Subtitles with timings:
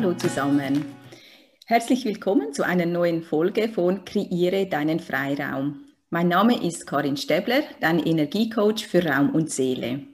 [0.00, 0.86] Hallo zusammen.
[1.66, 5.84] Herzlich willkommen zu einer neuen Folge von Kreiere deinen Freiraum.
[6.08, 10.04] Mein Name ist Karin Stäbler, dein Energiecoach für Raum und Seele.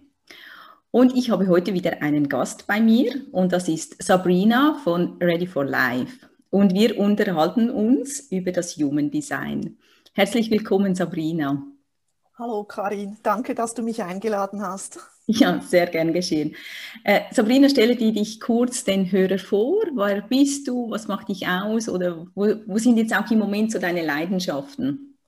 [0.91, 5.47] Und ich habe heute wieder einen Gast bei mir und das ist Sabrina von Ready
[5.47, 6.27] for Life.
[6.51, 9.79] Und wir unterhalten uns über das Human Design.
[10.15, 11.63] Herzlich willkommen, Sabrina.
[12.37, 14.99] Hallo Karin, danke, dass du mich eingeladen hast.
[15.29, 16.55] Ja, sehr gern geschehen.
[17.03, 19.83] Äh, Sabrina, stelle dir dich kurz den Hörer vor.
[19.95, 20.89] Wer bist du?
[20.91, 21.89] Was macht dich aus?
[21.89, 25.19] Oder wo, wo sind jetzt auch im Moment so deine Leidenschaften?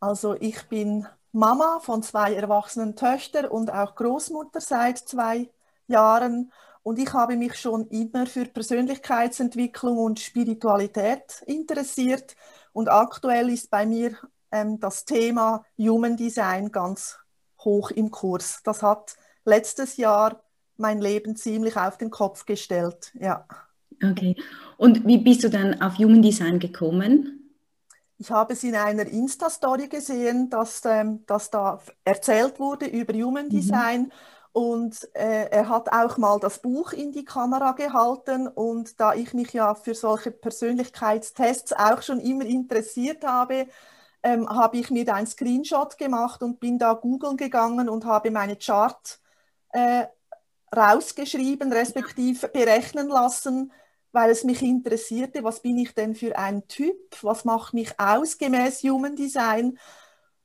[0.00, 5.50] Also ich bin Mama von zwei erwachsenen Töchtern und auch Großmutter seit zwei
[5.86, 6.52] Jahren.
[6.82, 12.34] Und ich habe mich schon immer für Persönlichkeitsentwicklung und Spiritualität interessiert.
[12.72, 14.16] Und aktuell ist bei mir
[14.50, 17.19] ähm, das Thema Human Design ganz
[17.64, 18.60] hoch im Kurs.
[18.64, 20.42] Das hat letztes Jahr
[20.76, 23.12] mein Leben ziemlich auf den Kopf gestellt.
[23.18, 23.46] Ja.
[24.02, 24.34] Okay.
[24.76, 27.36] Und wie bist du dann auf Human Design gekommen?
[28.18, 33.46] Ich habe es in einer Insta-Story gesehen, dass, ähm, dass da erzählt wurde über Human
[33.46, 33.50] mhm.
[33.50, 34.02] Design.
[34.02, 34.10] Mhm.
[34.52, 38.48] Und äh, er hat auch mal das Buch in die Kamera gehalten.
[38.48, 43.68] Und da ich mich ja für solche Persönlichkeitstests auch schon immer interessiert habe,
[44.22, 48.56] ähm, habe ich mir einen Screenshot gemacht und bin da googeln gegangen und habe meine
[48.56, 49.20] Chart
[49.70, 50.06] äh,
[50.74, 53.72] rausgeschrieben, respektive berechnen lassen,
[54.12, 58.38] weil es mich interessierte, was bin ich denn für ein Typ, was macht mich aus
[58.38, 59.78] gemäß Human Design.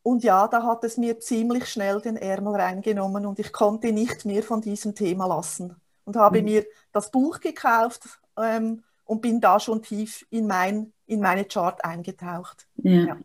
[0.03, 4.23] Und ja, da hat es mir ziemlich schnell den Ärmel reingenommen und ich konnte nicht
[4.25, 5.75] mehr von diesem Thema lassen.
[6.03, 6.45] Und habe mhm.
[6.45, 11.83] mir das Buch gekauft ähm, und bin da schon tief in, mein, in meine Chart
[11.83, 12.65] eingetaucht.
[12.77, 13.05] Ja.
[13.05, 13.17] ja.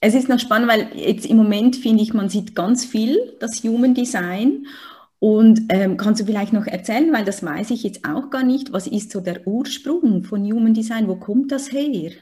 [0.00, 3.62] Es ist noch spannend, weil jetzt im Moment finde ich, man sieht ganz viel das
[3.62, 4.66] Human Design.
[5.18, 8.72] Und ähm, kannst du vielleicht noch erzählen, weil das weiß ich jetzt auch gar nicht,
[8.72, 11.08] was ist so der Ursprung von Human Design?
[11.08, 12.12] Wo kommt das her?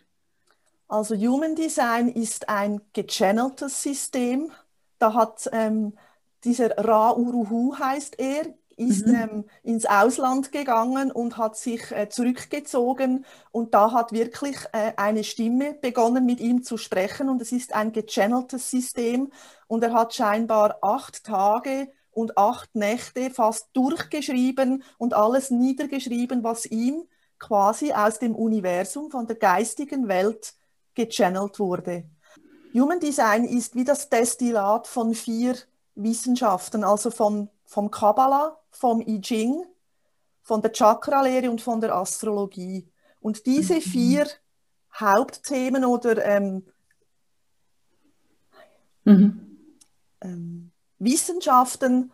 [0.86, 4.52] Also Human Design ist ein gechanneltes System.
[4.98, 5.94] Da hat ähm,
[6.44, 9.14] dieser Ra Uruhu heißt er, ist mhm.
[9.14, 15.24] ähm, ins Ausland gegangen und hat sich äh, zurückgezogen und da hat wirklich äh, eine
[15.24, 19.30] Stimme begonnen mit ihm zu sprechen und es ist ein gechanneltes System
[19.66, 26.66] und er hat scheinbar acht Tage und acht Nächte fast durchgeschrieben und alles niedergeschrieben, was
[26.66, 27.04] ihm
[27.38, 30.54] quasi aus dem Universum von der geistigen Welt
[30.94, 32.04] gechannelt wurde.
[32.72, 35.56] Human Design ist wie das Destillat von vier
[35.94, 39.64] Wissenschaften, also von, vom Kabbalah, vom I Ching,
[40.42, 42.86] von der Chakralehre und von der Astrologie.
[43.20, 43.80] Und diese mhm.
[43.80, 44.26] vier
[44.98, 46.66] Hauptthemen oder ähm,
[49.04, 49.58] mhm.
[50.20, 52.12] ähm, Wissenschaften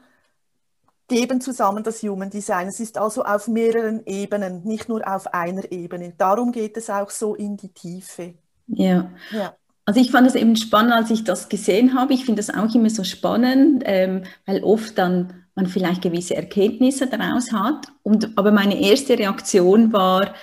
[1.08, 2.68] geben zusammen das Human Design.
[2.68, 6.14] Es ist also auf mehreren Ebenen, nicht nur auf einer Ebene.
[6.16, 8.34] Darum geht es auch so in die Tiefe.
[8.68, 9.10] Ja.
[9.32, 9.54] ja.
[9.84, 12.14] Also ich fand es eben spannend, als ich das gesehen habe.
[12.14, 17.06] Ich finde das auch immer so spannend, ähm, weil oft dann man vielleicht gewisse Erkenntnisse
[17.06, 17.88] daraus hat.
[18.02, 20.34] Und, aber meine erste Reaktion war,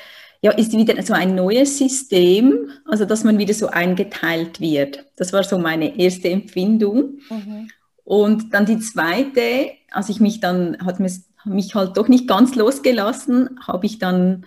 [0.42, 5.06] ja, ist wieder so ein neues System, also dass man wieder so eingeteilt wird.
[5.16, 7.20] Das war so meine erste Empfindung.
[7.30, 7.70] Mhm.
[8.04, 13.60] Und dann die zweite, als ich mich dann, hat mich halt doch nicht ganz losgelassen,
[13.66, 14.46] habe ich dann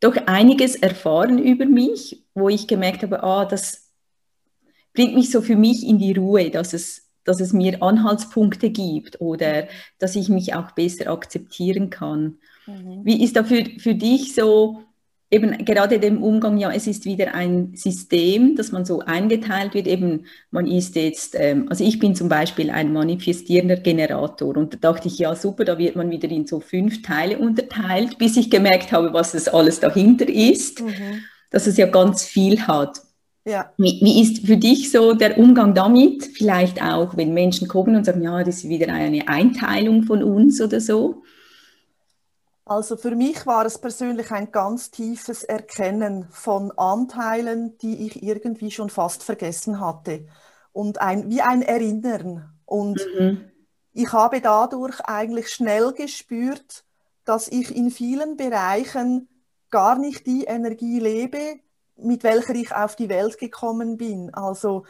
[0.00, 3.92] doch einiges erfahren über mich, wo ich gemerkt habe, ah, das
[4.92, 9.20] bringt mich so für mich in die Ruhe, dass es dass es mir Anhaltspunkte gibt
[9.20, 12.38] oder dass ich mich auch besser akzeptieren kann.
[12.66, 13.00] Mhm.
[13.04, 14.86] Wie ist da für, für dich so
[15.30, 19.88] eben gerade dem Umgang, ja, es ist wieder ein System, dass man so eingeteilt wird,
[19.88, 24.92] eben man ist jetzt, ähm, also ich bin zum Beispiel ein manifestierender Generator und da
[24.92, 28.50] dachte ich, ja super, da wird man wieder in so fünf Teile unterteilt, bis ich
[28.50, 31.24] gemerkt habe, was das alles dahinter ist, mhm.
[31.50, 33.00] dass es ja ganz viel hat.
[33.46, 33.72] Ja.
[33.76, 36.24] Wie, wie, ist für dich so der Umgang damit?
[36.24, 40.60] Vielleicht auch, wenn Menschen kommen und sagen, ja, das ist wieder eine Einteilung von uns
[40.60, 41.22] oder so?
[42.64, 48.72] Also für mich war es persönlich ein ganz tiefes Erkennen von Anteilen, die ich irgendwie
[48.72, 50.26] schon fast vergessen hatte.
[50.72, 52.52] Und ein, wie ein Erinnern.
[52.64, 53.44] Und mhm.
[53.92, 56.82] ich habe dadurch eigentlich schnell gespürt,
[57.24, 59.28] dass ich in vielen Bereichen
[59.70, 61.60] gar nicht die Energie lebe,
[61.96, 64.32] mit welcher ich auf die Welt gekommen bin.
[64.34, 64.84] Also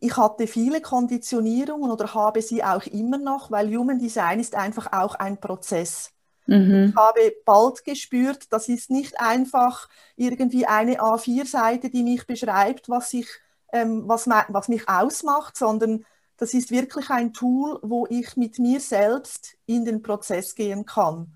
[0.00, 4.92] ich hatte viele Konditionierungen oder habe sie auch immer noch, weil Human Design ist einfach
[4.92, 6.12] auch ein Prozess.
[6.46, 6.90] Mhm.
[6.90, 13.14] Ich habe bald gespürt, das ist nicht einfach irgendwie eine A4-Seite, die mich beschreibt, was,
[13.14, 13.28] ich,
[13.72, 16.04] ähm, was, was mich ausmacht, sondern
[16.36, 21.32] das ist wirklich ein Tool, wo ich mit mir selbst in den Prozess gehen kann.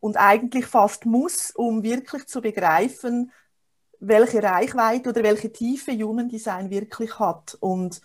[0.00, 3.30] und eigentlich fast muss, um wirklich zu begreifen,
[4.02, 7.56] welche Reichweite oder welche Tiefe Human Design wirklich hat.
[7.60, 8.00] Und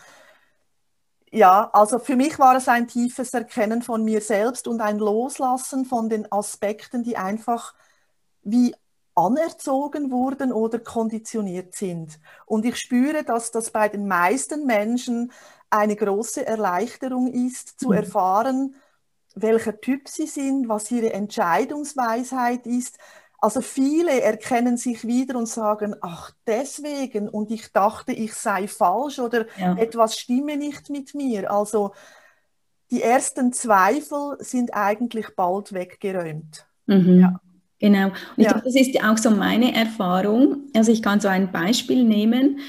[1.31, 5.85] ja, also für mich war es ein tiefes Erkennen von mir selbst und ein Loslassen
[5.85, 7.73] von den Aspekten, die einfach
[8.43, 8.75] wie
[9.15, 12.19] anerzogen wurden oder konditioniert sind.
[12.45, 15.31] Und ich spüre, dass das bei den meisten Menschen
[15.71, 17.95] eine große Erleichterung ist, zu mhm.
[17.95, 18.75] erfahren,
[19.33, 22.99] welcher Typ sie sind, was ihre Entscheidungsweisheit ist.
[23.39, 29.19] Also viele erkennen sich wieder und sagen, ach deswegen und ich dachte, ich sei falsch
[29.19, 29.77] oder ja.
[29.77, 31.51] etwas stimme nicht mit mir.
[31.51, 31.93] Also
[32.89, 36.65] die ersten Zweifel sind eigentlich bald weggeräumt.
[36.87, 37.19] Mhm.
[37.19, 37.39] Ja.
[37.79, 38.07] Genau.
[38.07, 38.53] Und ich ja.
[38.53, 40.63] glaube, das ist auch so meine Erfahrung.
[40.75, 42.59] Also ich kann so ein Beispiel nehmen.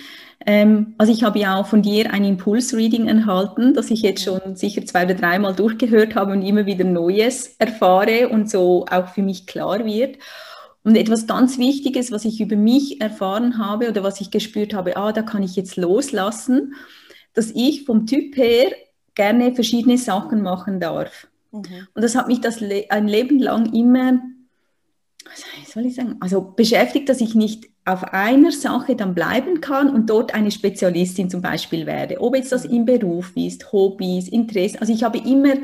[0.44, 4.55] Ähm, also ich habe ja auch von dir ein Impulsreading erhalten, das ich jetzt schon
[4.55, 9.23] sicher zwei oder dreimal durchgehört habe und immer wieder Neues erfahre und so auch für
[9.23, 10.19] mich klar wird.
[10.85, 14.97] Und etwas ganz Wichtiges, was ich über mich erfahren habe oder was ich gespürt habe,
[14.97, 16.75] ah, da kann ich jetzt loslassen,
[17.35, 18.71] dass ich vom Typ her
[19.15, 21.29] gerne verschiedene Sachen machen darf.
[21.53, 21.89] Mhm.
[21.95, 24.21] Und das hat mich das Le ein Leben lang immer
[25.31, 29.91] was soll ich sagen, also beschäftigt, dass ich nicht auf einer Sache dann bleiben kann
[29.91, 32.21] und dort eine Spezialistin zum Beispiel werde.
[32.21, 34.79] Ob jetzt das im Beruf ist, Hobbys, Interessen.
[34.79, 35.55] Also ich habe immer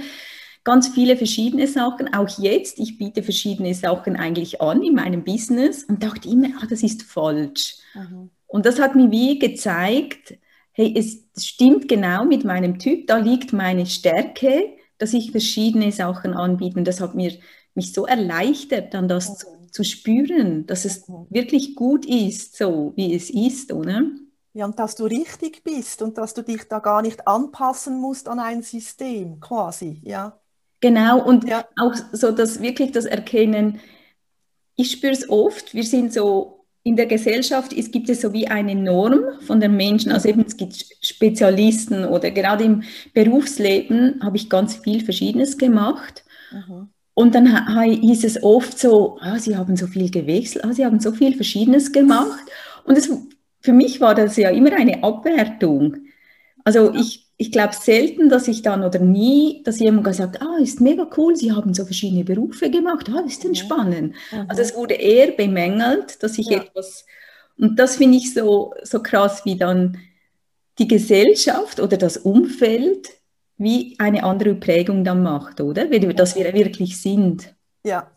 [0.65, 2.13] ganz viele verschiedene Sachen.
[2.15, 6.67] Auch jetzt, ich biete verschiedene Sachen eigentlich an in meinem Business und dachte immer, ah,
[6.69, 7.77] das ist falsch.
[7.95, 8.31] Mhm.
[8.47, 10.39] Und das hat mir wie gezeigt,
[10.73, 16.35] hey, es stimmt genau mit meinem Typ, da liegt meine Stärke, dass ich verschiedene Sachen
[16.35, 16.79] anbiete.
[16.79, 17.33] Und das hat mir
[17.75, 21.27] mich so erleichtert, dann das zu, zu, spüren, dass es mhm.
[21.31, 24.03] wirklich gut ist, so wie es ist, oder?
[24.53, 28.29] Ja, und dass du richtig bist und dass du dich da gar nicht anpassen musst
[28.29, 30.41] an ein System, quasi, ja.
[30.85, 31.65] Genau, und ja.
[31.81, 33.81] auch so dass wirklich das Erkennen,
[34.77, 38.49] ich spüre es oft, wir sind so in der Gesellschaft es gibt es so wie
[38.49, 42.83] eine Norm von den Menschen, also eben es gibt Spezialisten oder gerade im
[43.15, 46.23] Berufsleben habe ich ganz viel Verschiedenes gemacht.
[46.53, 46.91] Mhm.
[47.15, 47.47] Und dann
[47.83, 51.35] hieß es oft so, ah, sie haben so viel gewechselt, ah, sie haben so viel
[51.35, 52.45] Verschiedenes gemacht.
[52.85, 53.09] Und es,
[53.61, 55.97] für mich war das ja immer eine Abwertung.
[56.65, 60.81] Also ich, ich glaube selten, dass ich dann oder nie, dass jemand gesagt ah, ist
[60.81, 64.15] mega cool, sie haben so verschiedene Berufe gemacht, ah, ist denn spannend.
[64.33, 64.47] Mhm.
[64.49, 66.63] Also es wurde eher bemängelt, dass ich ja.
[66.63, 67.05] etwas,
[67.59, 69.99] und das finde ich so, so krass, wie dann
[70.79, 73.11] die Gesellschaft oder das Umfeld
[73.57, 75.87] wie eine andere Prägung dann macht, oder?
[75.87, 77.55] Dass wir wirklich sind.
[77.85, 78.11] Ja.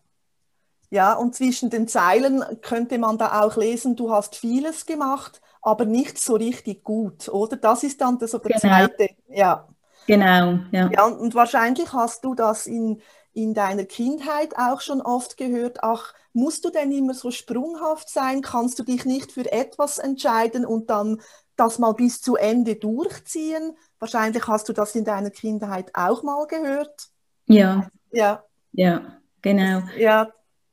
[0.90, 5.84] Ja, und zwischen den Zeilen könnte man da auch lesen, du hast vieles gemacht, aber
[5.84, 7.58] nicht so richtig gut, oder?
[7.58, 8.60] Das ist dann so der genau.
[8.60, 9.10] zweite.
[9.28, 9.68] Ja.
[10.08, 10.90] Genau, ja.
[10.90, 11.06] ja.
[11.06, 13.02] Und wahrscheinlich hast du das in,
[13.34, 18.42] in deiner Kindheit auch schon oft gehört, ach, musst du denn immer so sprunghaft sein?
[18.42, 21.20] Kannst du dich nicht für etwas entscheiden und dann
[21.58, 23.76] das mal bis zu Ende durchziehen?
[24.00, 27.10] Wahrscheinlich hast du das in deiner Kindheit auch mal gehört.
[27.48, 27.90] Ja.
[28.12, 28.46] Ja.
[28.72, 29.82] Ja, genau.
[29.98, 30.30] Ja.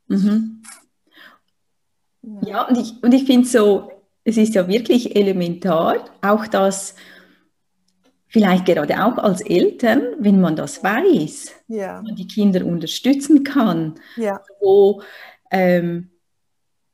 [0.07, 0.63] Mhm.
[2.41, 3.91] Ja, und ich, und ich finde so,
[4.25, 6.95] es ist ja wirklich elementar, auch das,
[8.27, 12.01] vielleicht gerade auch als Eltern, wenn man das weiß, ja.
[12.01, 14.41] man die Kinder unterstützen kann, ja.
[14.59, 15.01] wo
[15.51, 16.09] ähm,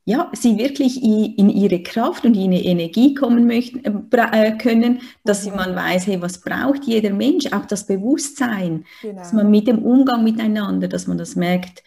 [0.04, 5.00] ja, sie wirklich in ihre Kraft und in ihre Energie kommen möchten, äh, äh können,
[5.24, 5.56] dass mhm.
[5.56, 9.18] man weiß, hey, was braucht jeder Mensch, auch das Bewusstsein, genau.
[9.18, 11.82] dass man mit dem Umgang miteinander, dass man das merkt,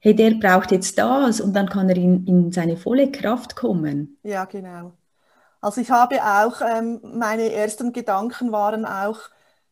[0.00, 4.18] hey, der braucht jetzt das und dann kann er in, in seine volle Kraft kommen.
[4.22, 4.92] Ja, genau.
[5.60, 9.18] Also ich habe auch, ähm, meine ersten Gedanken waren auch,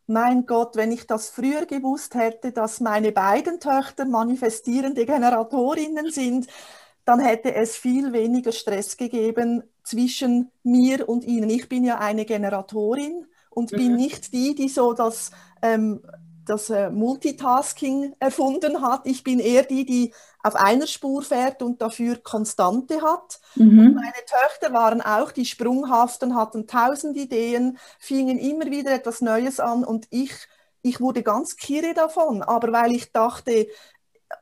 [0.05, 6.47] mein Gott, wenn ich das früher gewusst hätte, dass meine beiden Töchter manifestierende Generatorinnen sind,
[7.05, 11.49] dann hätte es viel weniger Stress gegeben zwischen mir und ihnen.
[11.49, 13.77] Ich bin ja eine Generatorin und mhm.
[13.77, 15.31] bin nicht die, die so das,
[15.61, 16.01] ähm,
[16.49, 19.01] das äh, Multitasking erfunden hat.
[19.05, 23.39] Ich bin eher die, die auf einer Spur fährt und dafür Konstante hat.
[23.55, 23.93] Mhm.
[23.93, 29.83] meine Töchter waren auch die Sprunghaften, hatten tausend Ideen, fingen immer wieder etwas Neues an
[29.83, 30.31] und ich
[30.81, 33.67] ich wurde ganz kirre davon, aber weil ich dachte,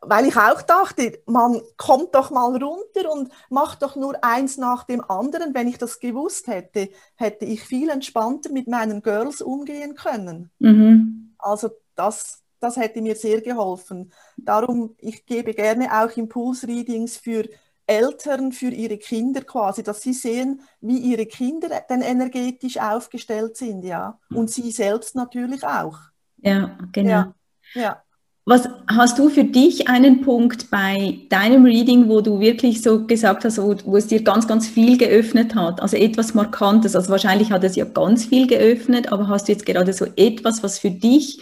[0.02, 4.84] weil ich auch dachte, man kommt doch mal runter und macht doch nur eins nach
[4.84, 5.54] dem anderen.
[5.54, 10.52] Wenn ich das gewusst hätte, hätte ich viel entspannter mit meinen Girls umgehen können.
[10.60, 11.36] Mhm.
[11.40, 14.12] Also das, das hätte mir sehr geholfen.
[14.38, 17.46] Darum, ich gebe gerne auch Impulsreadings für
[17.86, 23.84] Eltern, für ihre Kinder quasi, dass sie sehen, wie ihre Kinder denn energetisch aufgestellt sind,
[23.84, 24.20] ja.
[24.30, 25.98] Und sie selbst natürlich auch.
[26.42, 27.10] Ja, genau.
[27.10, 27.34] Ja.
[27.74, 28.04] ja.
[28.50, 33.44] Was hast du für dich einen Punkt bei deinem Reading, wo du wirklich so gesagt
[33.44, 35.82] hast, wo, wo, es dir ganz, ganz viel geöffnet hat?
[35.82, 36.96] Also etwas Markantes.
[36.96, 40.64] Also wahrscheinlich hat es ja ganz viel geöffnet, aber hast du jetzt gerade so etwas,
[40.64, 41.42] was für dich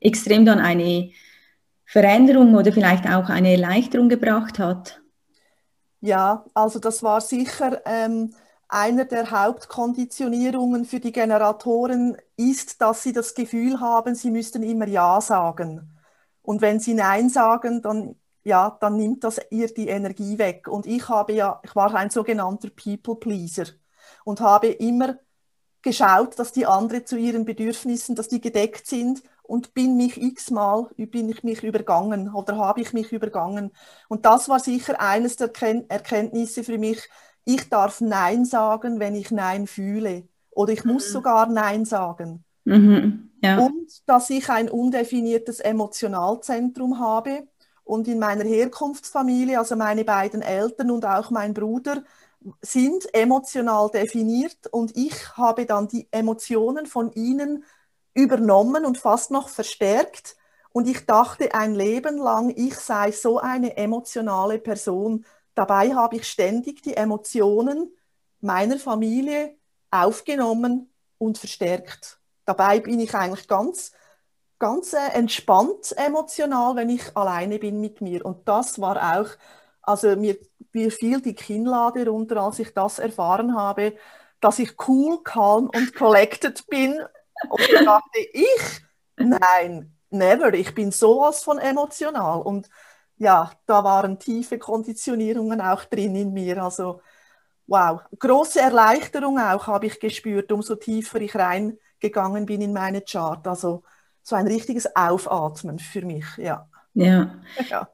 [0.00, 1.10] extrem dann eine
[1.84, 5.00] Veränderung oder vielleicht auch eine Erleichterung gebracht hat?
[6.00, 8.34] Ja, also das war sicher ähm,
[8.68, 14.88] einer der Hauptkonditionierungen für die Generatoren ist, dass sie das Gefühl haben, sie müssten immer
[14.88, 15.96] Ja sagen.
[16.42, 20.68] Und wenn sie Nein sagen, dann, ja, dann nimmt das ihr die Energie weg.
[20.68, 23.66] Und ich habe ja, ich war ein sogenannter People Pleaser
[24.24, 25.18] und habe immer
[25.82, 30.88] geschaut, dass die anderen zu ihren Bedürfnissen, dass die gedeckt sind und bin mich x-mal,
[30.96, 33.70] bin ich mich übergangen oder habe ich mich übergangen.
[34.08, 35.50] Und das war sicher eines der
[35.88, 37.08] Erkenntnisse für mich,
[37.44, 40.24] ich darf Nein sagen, wenn ich Nein fühle.
[40.50, 41.12] Oder ich muss mhm.
[41.12, 42.44] sogar Nein sagen.
[42.64, 43.58] Mhm, ja.
[43.58, 47.46] Und dass ich ein undefiniertes Emotionalzentrum habe.
[47.84, 52.02] Und in meiner Herkunftsfamilie, also meine beiden Eltern und auch mein Bruder,
[52.60, 57.64] sind emotional definiert und ich habe dann die Emotionen von ihnen
[58.16, 60.36] übernommen und fast noch verstärkt.
[60.72, 65.24] Und ich dachte ein Leben lang, ich sei so eine emotionale Person.
[65.54, 67.94] Dabei habe ich ständig die Emotionen
[68.40, 69.56] meiner Familie
[69.90, 72.18] aufgenommen und verstärkt.
[72.44, 73.92] Dabei bin ich eigentlich ganz,
[74.58, 78.24] ganz äh, entspannt emotional, wenn ich alleine bin mit mir.
[78.24, 79.28] Und das war auch,
[79.82, 80.36] also mir,
[80.72, 83.94] mir fiel die Kinnlade runter, als ich das erfahren habe,
[84.40, 87.00] dass ich cool, calm und collected bin.
[87.48, 88.80] Und ich dachte, ich?
[89.16, 90.52] Nein, never.
[90.54, 92.40] Ich bin sowas von emotional.
[92.42, 92.68] Und
[93.16, 96.62] ja, da waren tiefe Konditionierungen auch drin in mir.
[96.62, 97.00] Also
[97.66, 103.46] wow, große Erleichterung auch habe ich gespürt, umso tiefer ich reingegangen bin in meine Chart.
[103.46, 103.82] Also
[104.22, 106.68] so ein richtiges Aufatmen für mich, ja.
[106.94, 107.34] Ja.
[107.68, 107.88] ja.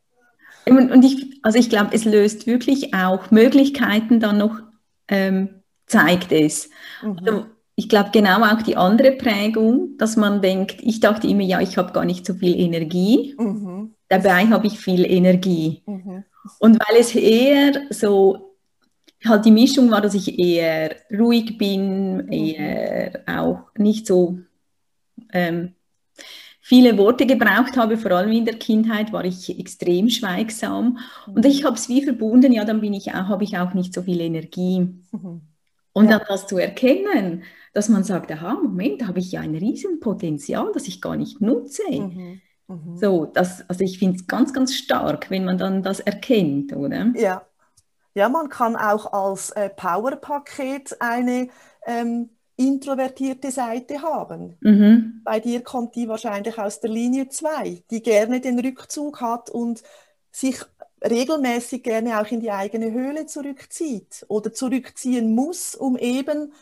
[0.67, 4.61] Und ich, also ich glaube, es löst wirklich auch Möglichkeiten dann noch,
[5.09, 6.71] ähm, zeigt es.
[7.03, 7.19] Mhm.
[7.19, 7.47] Also
[7.83, 11.77] ich glaube genau auch die andere Prägung, dass man denkt, ich dachte immer, ja, ich
[11.77, 13.35] habe gar nicht so viel Energie.
[13.39, 15.83] Mhm dabei habe ich viel Energie.
[15.87, 16.25] Mhm.
[16.59, 18.57] Und weil es eher so,
[19.25, 22.33] halt die Mischung war, dass ich eher ruhig bin, mhm.
[22.33, 24.39] eher auch nicht so
[25.33, 25.75] ähm,
[26.61, 30.99] viele Worte gebraucht habe, vor allem in der Kindheit war ich extrem schweigsam.
[31.27, 31.67] Und ich mhm.
[31.67, 34.21] habe es wie verbunden, ja, dann bin ich auch, habe ich auch nicht so viel
[34.21, 34.81] Energie.
[35.13, 35.41] Mhm.
[35.93, 36.19] Und ja.
[36.19, 40.71] dann das zu erkennen, dass man sagt, aha, Moment, da habe ich ja ein Riesenpotenzial,
[40.73, 41.83] das ich gar nicht nutze.
[41.91, 42.41] Mhm.
[42.69, 42.97] Mhm.
[42.97, 47.13] So, das, also ich finde es ganz, ganz stark, wenn man dann das erkennt, oder?
[47.17, 47.47] Ja.
[48.15, 51.49] Ja, man kann auch als äh, Powerpaket eine
[51.87, 54.57] ähm, introvertierte Seite haben.
[54.61, 55.23] Mhm.
[55.25, 59.83] Bei dir kommt die wahrscheinlich aus der Linie 2, die gerne den Rückzug hat und
[60.31, 60.61] sich
[61.03, 66.53] regelmäßig gerne auch in die eigene Höhle zurückzieht oder zurückziehen muss, um eben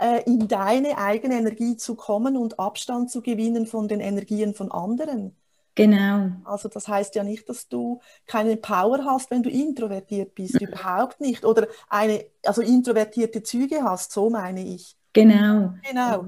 [0.00, 4.72] äh, in deine eigene Energie zu kommen und Abstand zu gewinnen von den Energien von
[4.72, 5.36] anderen.
[5.76, 6.30] Genau.
[6.44, 11.20] Also das heißt ja nicht, dass du keine Power hast, wenn du introvertiert bist, überhaupt
[11.20, 11.44] nicht.
[11.44, 14.96] Oder eine, also introvertierte Züge hast, so meine ich.
[15.12, 15.74] Genau.
[15.88, 16.26] Genau.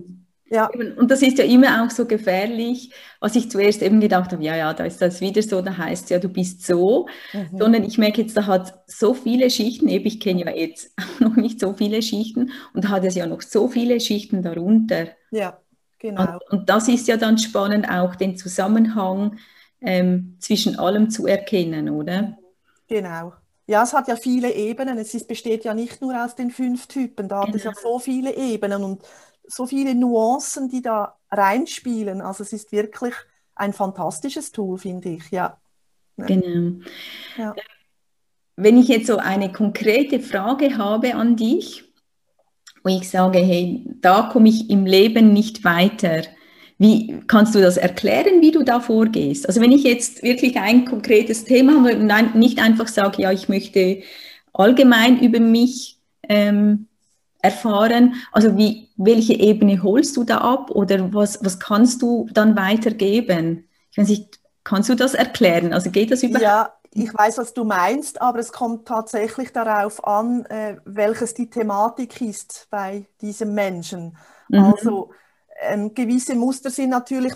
[0.49, 0.71] Ja.
[0.97, 4.55] Und das ist ja immer auch so gefährlich, was ich zuerst eben gedacht habe, ja,
[4.55, 7.59] ja, da ist das wieder so, da heißt ja, du bist so, mhm.
[7.59, 11.35] sondern ich merke jetzt, da hat so viele Schichten, eben ich kenne ja jetzt noch
[11.35, 15.09] nicht so viele Schichten und da hat es ja noch so viele Schichten darunter.
[15.31, 15.59] Ja.
[15.99, 16.23] Genau.
[16.23, 19.39] Und, und, das ist ja dann spannend, auch den Zusammenhang
[19.81, 22.37] ähm, zwischen allem zu erkennen, oder?
[22.87, 23.33] Genau.
[23.67, 24.99] Ja, es hat ja viele Ebenen.
[24.99, 27.29] Es ist, besteht ja nicht nur aus den fünf Typen.
[27.29, 27.49] Da genau.
[27.49, 27.95] hat es ja genau.
[27.95, 29.03] so viele Ebenen und
[29.49, 32.21] so viele Nuancen, die da reinspielen.
[32.21, 33.15] Also es ist wirklich
[33.55, 35.31] ein fantastisches Tool, finde ich.
[35.31, 35.59] Ja.
[36.17, 36.81] Genau.
[37.37, 37.55] Ja.
[38.57, 41.85] Wenn ich jetzt so eine konkrete Frage habe an dich,
[42.83, 46.23] wo ich sage, hey, da komme ich im Leben nicht weiter.
[46.79, 49.49] Wie kannst du das erklären, wie du da vorgehst?
[49.49, 53.49] Also wenn ich jetzt wirklich ein konkretes Thema habe und nicht einfach sage, ja, ich
[53.49, 54.03] möchte
[54.53, 55.99] allgemein über mich
[56.29, 56.87] ähm,
[57.47, 62.57] erfahren, also wie, welche Ebene holst du da ab oder was, was kannst du dann
[62.57, 63.69] weitergeben?
[63.91, 65.73] Ich weiß nicht, kannst du das erklären?
[65.73, 66.43] Also geht das überhaupt?
[66.43, 71.51] Ja, ich weiß, was du meinst, aber es kommt tatsächlich darauf an, äh, welches die
[71.51, 74.17] Thematik ist bei diesem Menschen.
[74.49, 74.61] Mhm.
[74.61, 75.11] Also
[75.61, 77.35] ähm, gewisse Muster sind natürlich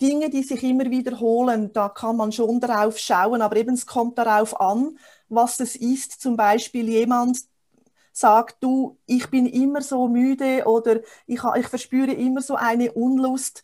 [0.00, 1.72] Dinge, die sich immer wiederholen.
[1.72, 4.96] Da kann man schon darauf schauen, aber eben es kommt darauf an,
[5.28, 6.20] was es ist.
[6.20, 7.38] Zum Beispiel jemand
[8.12, 13.62] sagt, du, ich bin immer so müde oder ich, ich verspüre immer so eine Unlust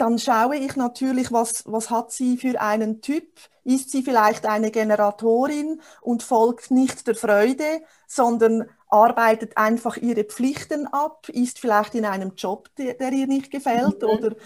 [0.00, 3.38] dann schaue ich natürlich, was, was hat sie für einen Typ.
[3.64, 10.86] Ist sie vielleicht eine Generatorin und folgt nicht der Freude, sondern arbeitet einfach ihre Pflichten
[10.86, 14.08] ab, ist vielleicht in einem Job, der, der ihr nicht gefällt mhm.
[14.08, 14.36] oder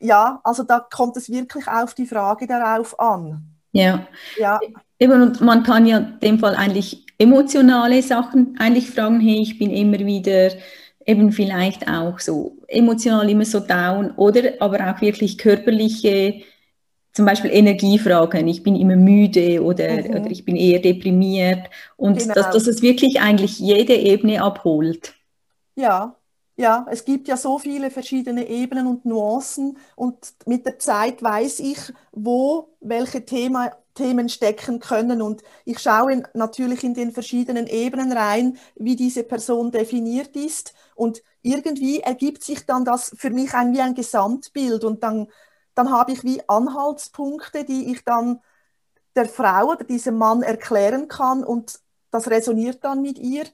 [0.00, 3.58] ja, also da kommt es wirklich auf die Frage darauf an.
[3.72, 4.06] Ja.
[4.38, 4.58] ja.
[4.98, 9.58] Eben, und man kann ja in dem Fall eigentlich emotionale Sachen eigentlich fragen, hey, ich
[9.58, 10.50] bin immer wieder
[11.06, 16.42] eben vielleicht auch so emotional immer so down oder aber auch wirklich körperliche,
[17.12, 18.46] zum Beispiel Energiefragen.
[18.48, 20.10] Ich bin immer müde oder, mhm.
[20.10, 22.34] oder ich bin eher deprimiert und genau.
[22.34, 25.14] dass, dass es wirklich eigentlich jede Ebene abholt.
[25.76, 26.16] Ja,
[26.58, 31.60] ja, es gibt ja so viele verschiedene Ebenen und Nuancen und mit der Zeit weiß
[31.60, 31.78] ich,
[32.12, 35.20] wo welche Thema, Themen stecken können.
[35.20, 40.74] Und ich schaue natürlich in den verschiedenen Ebenen rein, wie diese Person definiert ist.
[40.94, 44.84] Und irgendwie ergibt sich dann das für mich ein, wie ein Gesamtbild.
[44.84, 45.26] Und dann,
[45.74, 48.40] dann habe ich wie Anhaltspunkte, die ich dann
[49.16, 51.42] der Frau oder diesem Mann erklären kann.
[51.42, 51.80] Und
[52.12, 53.44] das resoniert dann mit ihr.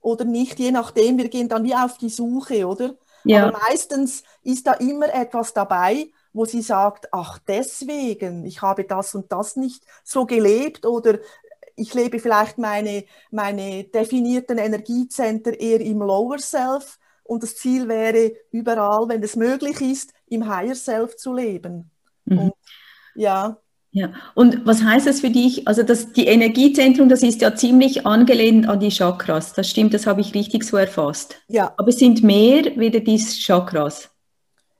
[0.00, 2.94] Oder nicht, je nachdem, wir gehen dann wie auf die Suche, oder?
[3.24, 3.48] Ja.
[3.48, 9.14] Aber meistens ist da immer etwas dabei, wo sie sagt, ach deswegen, ich habe das
[9.14, 11.18] und das nicht so gelebt oder
[11.76, 18.32] ich lebe vielleicht meine, meine definierten Energiecenter eher im Lower Self und das Ziel wäre
[18.50, 21.90] überall, wenn es möglich ist, im Higher Self zu leben.
[22.26, 22.38] Mhm.
[22.38, 22.52] Und,
[23.14, 23.56] ja.
[23.92, 25.66] Ja, und was heißt das für dich?
[25.66, 29.54] Also das, die Energiezentrum, das ist ja ziemlich angelehnt an die Chakras.
[29.54, 31.36] Das stimmt, das habe ich richtig so erfasst.
[31.48, 31.72] Ja.
[31.78, 34.10] Aber es sind mehr wieder die Chakras.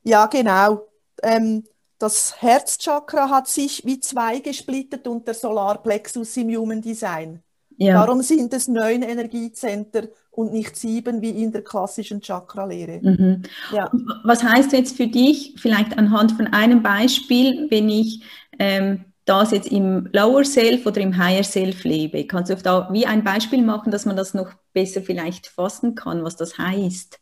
[0.05, 0.86] Ja, genau.
[1.23, 1.65] Ähm,
[1.99, 7.43] das Herzchakra hat sich wie zwei gesplittet und der Solarplexus im Human Design.
[7.79, 7.95] Ja.
[7.95, 13.01] Darum sind es neun Energiezenter und nicht sieben wie in der klassischen Chakra-Lehre.
[13.03, 13.43] Mhm.
[13.73, 13.91] Ja.
[14.25, 18.23] Was heißt jetzt für dich, vielleicht anhand von einem Beispiel, wenn ich
[18.59, 22.27] ähm, das jetzt im Lower Self oder im Higher Self lebe?
[22.27, 26.25] Kannst du da wie ein Beispiel machen, dass man das noch besser vielleicht fassen kann,
[26.25, 27.19] was das heißt?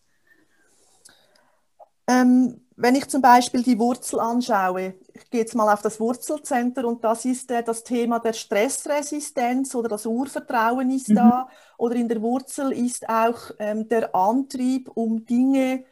[2.06, 6.86] Ähm, wenn ich zum Beispiel die Wurzel anschaue, ich gehe jetzt mal auf das Wurzelcenter
[6.86, 11.14] und das ist äh, das Thema der Stressresistenz oder das Urvertrauen ist mhm.
[11.16, 15.84] da oder in der Wurzel ist auch ähm, der Antrieb, um Dinge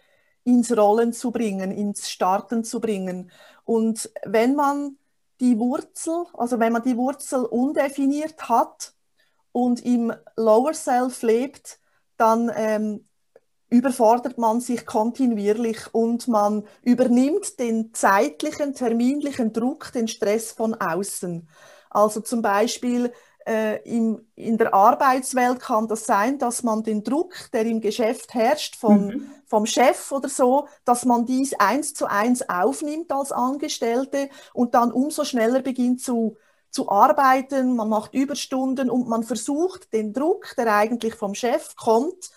[0.44, 3.30] ins Rollen zu bringen, ins Starten zu bringen.
[3.64, 4.98] Und wenn man
[5.40, 8.92] die Wurzel, also wenn man die Wurzel undefiniert hat
[9.52, 11.78] und im Lower Self lebt,
[12.16, 13.06] dann ähm,
[13.72, 21.48] überfordert man sich kontinuierlich und man übernimmt den zeitlichen, terminlichen Druck, den Stress von außen.
[21.88, 23.12] Also zum Beispiel
[23.46, 28.34] äh, im, in der Arbeitswelt kann das sein, dass man den Druck, der im Geschäft
[28.34, 29.30] herrscht, vom, mhm.
[29.46, 34.92] vom Chef oder so, dass man dies eins zu eins aufnimmt als Angestellte und dann
[34.92, 36.36] umso schneller beginnt zu,
[36.70, 42.30] zu arbeiten, man macht Überstunden und man versucht, den Druck, der eigentlich vom Chef kommt,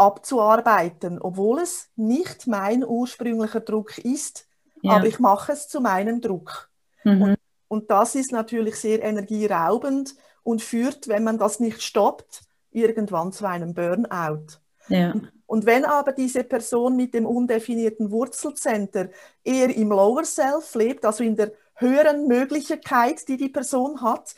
[0.00, 4.46] abzuarbeiten, obwohl es nicht mein ursprünglicher Druck ist,
[4.80, 4.92] ja.
[4.92, 6.70] aber ich mache es zu meinem Druck.
[7.04, 7.22] Mhm.
[7.22, 7.36] Und,
[7.68, 13.46] und das ist natürlich sehr energieraubend und führt, wenn man das nicht stoppt, irgendwann zu
[13.46, 14.46] einem Burnout.
[14.88, 15.14] Ja.
[15.46, 19.10] Und wenn aber diese Person mit dem undefinierten Wurzelcenter
[19.44, 24.34] eher im Lower Self lebt, also in der höheren Möglichkeit, die die Person hat,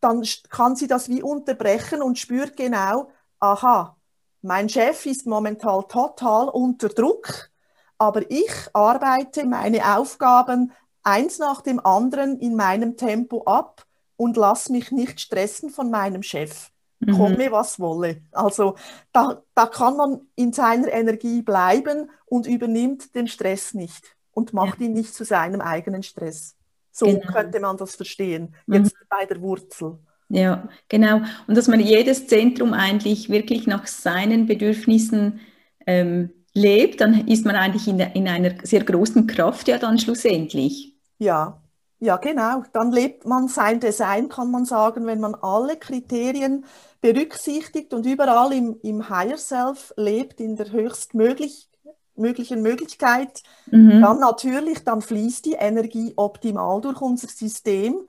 [0.00, 3.95] dann kann sie das wie unterbrechen und spürt genau, aha,
[4.46, 7.50] mein Chef ist momentan total unter Druck,
[7.98, 13.84] aber ich arbeite meine Aufgaben eins nach dem anderen in meinem Tempo ab
[14.16, 16.70] und lasse mich nicht stressen von meinem Chef.
[17.00, 17.16] Mhm.
[17.16, 18.22] Komme, was wolle.
[18.32, 18.76] Also
[19.12, 24.80] da, da kann man in seiner Energie bleiben und übernimmt den Stress nicht und macht
[24.80, 24.86] ja.
[24.86, 26.56] ihn nicht zu seinem eigenen Stress.
[26.92, 27.32] So genau.
[27.32, 29.06] könnte man das verstehen, jetzt mhm.
[29.10, 29.98] bei der Wurzel.
[30.28, 31.20] Ja, genau.
[31.46, 35.40] Und dass man jedes Zentrum eigentlich wirklich nach seinen Bedürfnissen
[35.86, 40.94] ähm, lebt, dann ist man eigentlich in, in einer sehr großen Kraft ja dann schlussendlich.
[41.18, 41.60] Ja,
[41.98, 42.62] ja, genau.
[42.72, 46.64] Dann lebt man sein Design, kann man sagen, wenn man alle Kriterien
[47.00, 54.02] berücksichtigt und überall im, im Higher Self lebt, in der höchstmöglichen Möglichkeit, mhm.
[54.02, 58.06] dann natürlich, dann fließt die Energie optimal durch unser System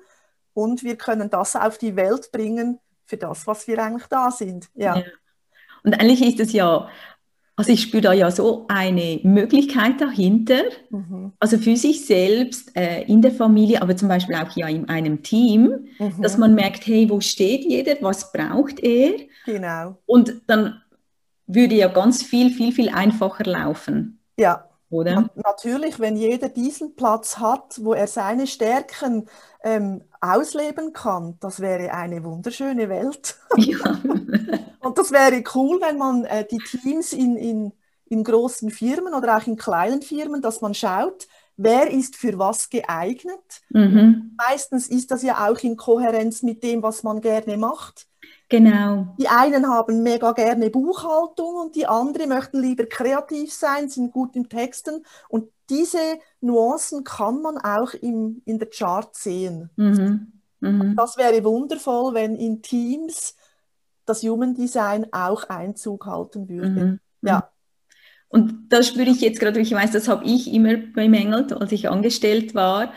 [0.57, 4.69] und wir können das auf die Welt bringen für das, was wir eigentlich da sind.
[4.73, 4.97] Ja.
[4.97, 5.03] ja.
[5.83, 6.89] Und eigentlich ist es ja,
[7.55, 11.31] also ich spüre da ja so eine Möglichkeit dahinter, mhm.
[11.39, 15.21] also für sich selbst, äh, in der Familie, aber zum Beispiel auch ja in einem
[15.21, 16.21] Team, mhm.
[16.23, 19.11] dass man merkt, hey, wo steht jeder, was braucht er?
[19.45, 19.99] Genau.
[20.07, 20.81] Und dann
[21.45, 24.19] würde ja ganz viel, viel, viel einfacher laufen.
[24.39, 25.29] Ja, oder?
[25.35, 29.27] Natürlich, wenn jeder diesen Platz hat, wo er seine Stärken
[29.63, 33.37] ähm, ausleben kann, das wäre eine wunderschöne Welt.
[33.57, 33.77] Ja.
[34.79, 37.73] Und das wäre cool, wenn man äh, die Teams in, in,
[38.05, 42.69] in großen Firmen oder auch in kleinen Firmen, dass man schaut, wer ist für was
[42.69, 43.61] geeignet.
[43.69, 44.37] Mhm.
[44.37, 48.07] Meistens ist das ja auch in Kohärenz mit dem, was man gerne macht.
[48.49, 49.13] Genau.
[49.19, 54.35] Die einen haben mega gerne Buchhaltung und die anderen möchten lieber kreativ sein, sind gut
[54.35, 55.03] im Texten.
[55.27, 55.99] Und diese
[56.39, 59.69] Nuancen kann man auch im, in der Chart sehen.
[59.75, 60.31] Mhm.
[60.61, 60.95] Mhm.
[60.95, 63.35] Das wäre wundervoll, wenn in Teams
[64.05, 66.69] das Human Design auch Einzug halten würde.
[66.69, 66.99] Mhm.
[67.21, 67.51] Ja.
[68.29, 71.89] Und das spüre ich jetzt gerade, ich weiß, das habe ich immer bemängelt, als ich
[71.89, 72.93] angestellt war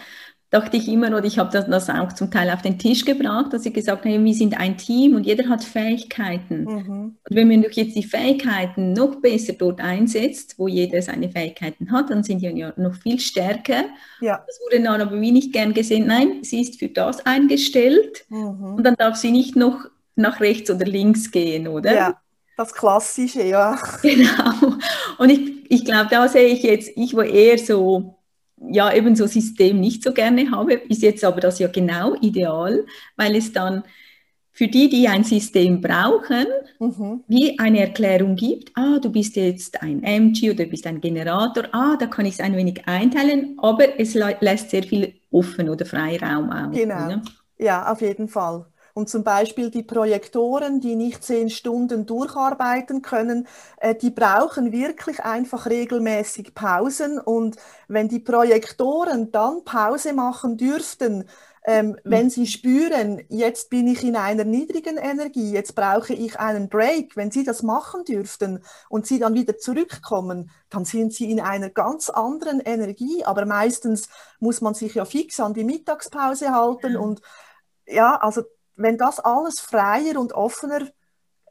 [0.50, 3.52] dachte ich immer, oder ich habe das, das, auch zum Teil auf den Tisch gebracht,
[3.52, 6.64] dass ich gesagt habe, wir sind ein Team und jeder hat Fähigkeiten.
[6.64, 7.16] Mhm.
[7.28, 12.10] Und wenn man jetzt die Fähigkeiten noch besser dort einsetzt, wo jeder seine Fähigkeiten hat,
[12.10, 13.84] dann sind die ja noch viel stärker.
[14.20, 14.42] Ja.
[14.44, 18.74] Das wurde dann aber wie nicht gern gesehen, nein, sie ist für das eingestellt mhm.
[18.74, 19.86] und dann darf sie nicht noch
[20.16, 21.94] nach rechts oder links gehen, oder?
[21.94, 22.20] Ja.
[22.56, 23.78] Das Klassische, ja.
[24.02, 24.76] Genau.
[25.16, 28.19] Und ich, ich glaube, da sehe ich jetzt, ich war eher so
[28.68, 32.84] ja eben so System nicht so gerne habe, ist jetzt aber das ja genau ideal,
[33.16, 33.84] weil es dann
[34.52, 36.46] für die, die ein System brauchen,
[36.78, 37.24] mhm.
[37.28, 41.64] wie eine Erklärung gibt, ah, du bist jetzt ein MG oder du bist ein Generator,
[41.72, 45.86] ah, da kann ich es ein wenig einteilen, aber es lässt sehr viel offen oder
[45.86, 46.76] Freiraum aus.
[46.76, 47.22] Genau, oder?
[47.58, 48.66] ja, auf jeden Fall.
[49.00, 55.20] Und zum Beispiel die Projektoren, die nicht zehn Stunden durcharbeiten können, äh, die brauchen wirklich
[55.24, 57.18] einfach regelmäßig Pausen.
[57.18, 57.56] Und
[57.88, 61.24] wenn die Projektoren dann Pause machen dürften,
[61.64, 66.68] ähm, wenn Sie spüren, jetzt bin ich in einer niedrigen Energie, jetzt brauche ich einen
[66.68, 71.40] Break, wenn Sie das machen dürften und Sie dann wieder zurückkommen, dann sind Sie in
[71.40, 73.24] einer ganz anderen Energie.
[73.24, 74.10] Aber meistens
[74.40, 77.22] muss man sich ja fix an die Mittagspause halten und
[77.86, 78.42] ja, also
[78.80, 80.86] wenn das alles freier und offener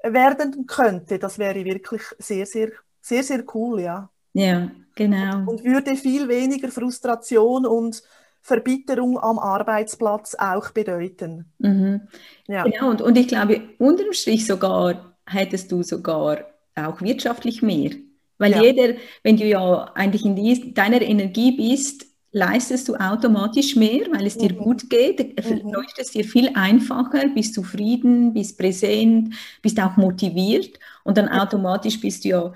[0.03, 4.09] werden könnte, das wäre wirklich sehr, sehr, sehr, sehr cool, ja.
[4.33, 5.49] Ja, genau.
[5.49, 8.03] Und würde viel weniger Frustration und
[8.41, 11.51] Verbitterung am Arbeitsplatz auch bedeuten.
[11.59, 12.01] Mhm.
[12.47, 12.63] Ja.
[12.63, 17.91] Genau, und, und ich glaube, unterm Strich sogar hättest du sogar auch wirtschaftlich mehr.
[18.37, 18.61] Weil ja.
[18.63, 24.27] jeder, wenn du ja eigentlich in die, deiner Energie bist, leistest du automatisch mehr, weil
[24.27, 24.57] es dir mhm.
[24.57, 25.71] gut geht, mhm.
[25.71, 31.99] läuft es dir viel einfacher, bist zufrieden, bist präsent, bist auch motiviert und dann automatisch
[31.99, 32.53] bist du ja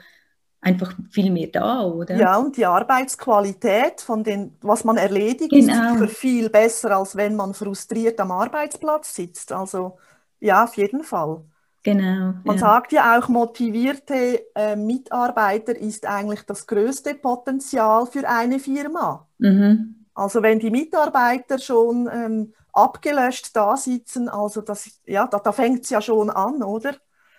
[0.62, 2.16] einfach viel mehr da, oder?
[2.16, 6.04] Ja, und die Arbeitsqualität von den, was man erledigt, genau.
[6.04, 9.52] ist viel besser, als wenn man frustriert am Arbeitsplatz sitzt.
[9.52, 9.98] Also
[10.40, 11.44] ja, auf jeden Fall.
[11.84, 12.34] Genau.
[12.46, 12.58] Man ja.
[12.58, 19.28] sagt ja auch, motivierte äh, Mitarbeiter ist eigentlich das größte Potenzial für eine Firma.
[19.44, 20.06] Mhm.
[20.16, 25.84] Also wenn die Mitarbeiter schon ähm, abgelöscht da sitzen, also das, ja, da, da fängt
[25.84, 26.96] es ja schon an, oder?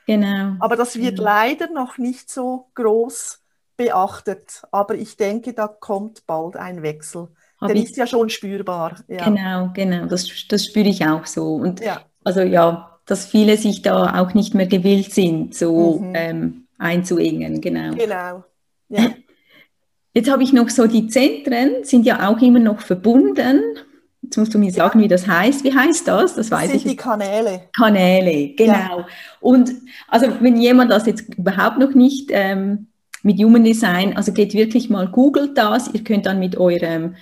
[0.06, 0.56] Genau.
[0.60, 1.24] Aber das wird genau.
[1.24, 3.40] leider noch nicht so groß
[3.76, 4.62] beachtet.
[4.70, 7.28] Aber ich denke, da kommt bald ein Wechsel.
[7.60, 7.84] Hab Der ich...
[7.84, 8.96] ist ja schon spürbar.
[9.08, 9.24] Ja.
[9.24, 11.54] Genau, genau, das, das spüre ich auch so.
[11.54, 12.02] Und ja.
[12.22, 16.12] also ja, dass viele sich da auch nicht mehr gewillt sind, so mhm.
[16.14, 17.60] ähm, einzuengen.
[17.60, 17.94] Genau.
[17.94, 18.44] Genau.
[18.88, 19.10] Ja.
[20.14, 23.60] Jetzt habe ich noch so, die Zentren sind ja auch immer noch verbunden.
[24.22, 25.64] Jetzt musst du mir sagen, wie das heißt.
[25.64, 26.36] Wie heißt das?
[26.36, 26.92] Das weiß das sind ich.
[26.92, 27.62] die Kanäle.
[27.76, 29.00] Kanäle, genau.
[29.00, 29.06] Ja.
[29.40, 29.72] Und
[30.06, 32.86] also wenn jemand das jetzt überhaupt noch nicht ähm,
[33.24, 35.92] mit Human Design, also geht wirklich mal, googelt das.
[35.92, 37.16] Ihr könnt dann mit eurem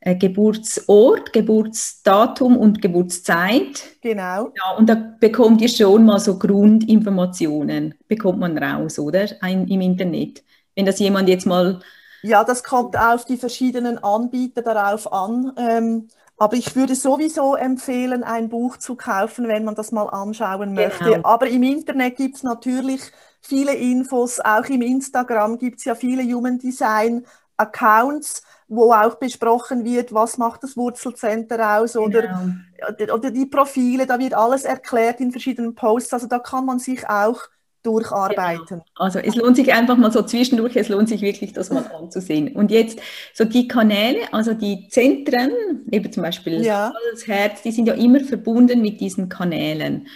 [0.00, 3.84] äh, Geburtsort, Geburtsdatum und Geburtszeit.
[4.00, 4.52] Genau.
[4.56, 9.26] Ja, und da bekommt ihr schon mal so Grundinformationen, bekommt man raus, oder?
[9.42, 10.42] Ein, Im Internet.
[10.74, 11.80] Wenn das jemand jetzt mal.
[12.22, 15.52] Ja, das kommt auf die verschiedenen Anbieter darauf an.
[15.56, 20.74] Ähm, aber ich würde sowieso empfehlen, ein Buch zu kaufen, wenn man das mal anschauen
[20.74, 20.88] genau.
[20.88, 21.24] möchte.
[21.24, 23.00] Aber im Internet gibt es natürlich
[23.40, 24.38] viele Infos.
[24.40, 27.26] Auch im Instagram gibt es ja viele Human Design
[27.56, 33.14] Accounts wo auch besprochen wird, was macht das Wurzelcenter aus oder, genau.
[33.14, 37.08] oder die Profile, da wird alles erklärt in verschiedenen Posts, also da kann man sich
[37.08, 37.40] auch
[37.88, 38.66] durcharbeiten.
[38.66, 38.84] Genau.
[38.94, 42.54] Also es lohnt sich einfach mal so zwischendurch, es lohnt sich wirklich, das mal anzusehen.
[42.54, 43.00] Und jetzt
[43.34, 45.50] so die Kanäle, also die Zentren,
[45.90, 46.92] eben zum Beispiel ja.
[47.12, 50.06] das Herz, die sind ja immer verbunden mit diesen Kanälen.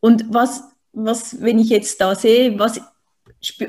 [0.00, 2.80] Und was, was, wenn ich jetzt da sehe, was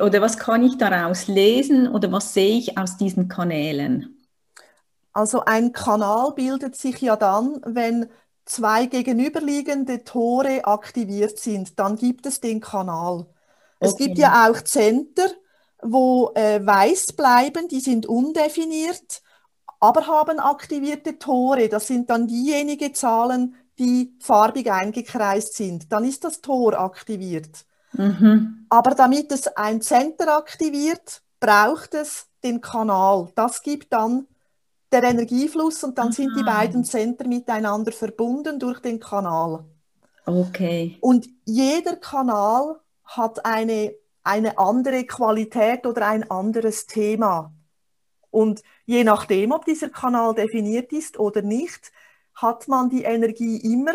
[0.01, 4.17] oder was kann ich daraus lesen oder was sehe ich aus diesen Kanälen?
[5.13, 8.07] Also ein Kanal bildet sich ja dann, wenn
[8.51, 13.19] zwei gegenüberliegende Tore aktiviert sind, dann gibt es den Kanal.
[13.19, 13.29] Okay.
[13.79, 15.29] Es gibt ja auch Center,
[15.81, 19.21] wo äh, weiß bleiben, die sind undefiniert,
[19.79, 21.69] aber haben aktivierte Tore.
[21.69, 25.91] Das sind dann diejenigen Zahlen, die farbig eingekreist sind.
[25.91, 27.65] Dann ist das Tor aktiviert.
[27.93, 28.67] Mhm.
[28.69, 33.29] Aber damit es ein Center aktiviert, braucht es den Kanal.
[33.35, 34.27] Das gibt dann
[34.91, 36.13] der Energiefluss und dann Aha.
[36.13, 39.65] sind die beiden Center miteinander verbunden durch den Kanal.
[40.25, 40.97] Okay.
[41.01, 47.53] Und jeder Kanal hat eine, eine andere Qualität oder ein anderes Thema.
[48.29, 51.91] Und je nachdem, ob dieser Kanal definiert ist oder nicht,
[52.35, 53.93] hat man die Energie immer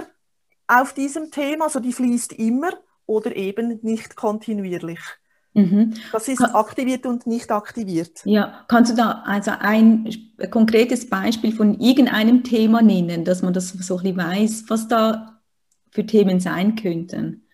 [0.67, 2.73] auf diesem Thema, also die fließt immer
[3.07, 5.01] oder eben nicht kontinuierlich.
[5.57, 5.95] Mhm.
[6.13, 8.21] Das ist aktiviert und nicht aktiviert.
[8.27, 10.07] Ja, kannst du da also ein
[10.51, 15.41] konkretes Beispiel von irgendeinem Thema nennen, dass man das so ein bisschen weiß, was da
[15.91, 17.49] für Themen sein könnten?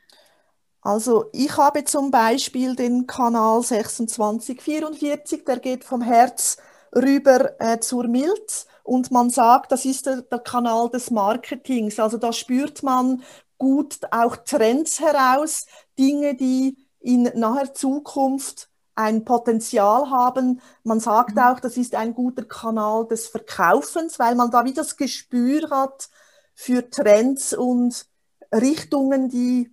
[0.81, 6.57] Also ich habe zum Beispiel den Kanal 2644, der geht vom Herz
[6.93, 12.01] rüber äh, zur Milz und man sagt, das ist der, der Kanal des Marketings.
[12.01, 13.23] Also da spürt man
[13.59, 20.61] gut auch Trends heraus, Dinge, die in naher Zukunft ein Potenzial haben.
[20.85, 21.43] Man sagt mhm.
[21.43, 26.11] auch, das ist ein guter Kanal des Verkaufens, weil man da wie das Gespür hat
[26.55, 28.07] für Trends und
[28.53, 29.71] Richtungen, die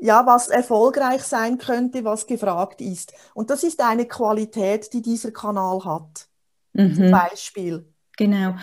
[0.00, 3.14] ja, was erfolgreich sein könnte, was gefragt ist.
[3.34, 6.28] Und das ist eine Qualität, die dieser Kanal hat.
[6.74, 6.94] Mhm.
[6.94, 7.86] Zum Beispiel.
[8.18, 8.56] Genau.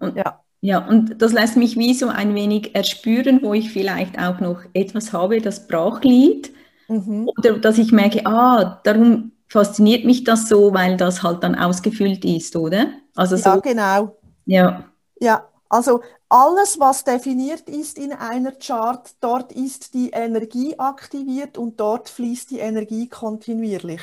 [0.00, 0.40] Und, ja.
[0.60, 4.62] ja, und das lässt mich wie so ein wenig erspüren, wo ich vielleicht auch noch
[4.72, 6.50] etwas habe, das brach liegt.
[6.90, 7.30] Mhm.
[7.38, 12.24] Oder dass ich merke, ah, darum fasziniert mich das so, weil das halt dann ausgefüllt
[12.24, 12.88] ist, oder?
[13.14, 14.16] Also so, ja, genau.
[14.46, 14.84] Ja.
[15.20, 21.78] Ja, also alles, was definiert ist in einer Chart, dort ist die Energie aktiviert und
[21.78, 24.02] dort fließt die Energie kontinuierlich.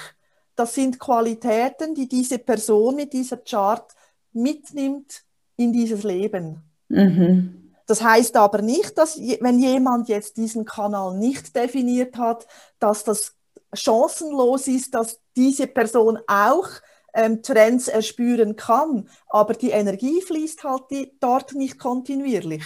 [0.55, 3.85] Das sind Qualitäten, die diese Person mit dieser Chart
[4.33, 5.23] mitnimmt
[5.55, 6.61] in dieses Leben.
[6.89, 7.66] Mhm.
[7.87, 12.45] Das heißt aber nicht, dass wenn jemand jetzt diesen Kanal nicht definiert hat,
[12.79, 13.33] dass das
[13.73, 16.67] chancenlos ist, dass diese Person auch
[17.13, 19.09] ähm, Trends erspüren kann.
[19.27, 22.65] Aber die Energie fließt halt die, dort nicht kontinuierlich.